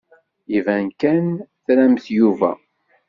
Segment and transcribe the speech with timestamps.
[0.57, 1.27] Iban kan
[1.65, 2.51] tramt Yuba.